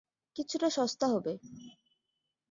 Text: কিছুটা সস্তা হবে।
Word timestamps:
কিছুটা 0.35 0.67
সস্তা 0.69 1.05
হবে। 1.07 1.33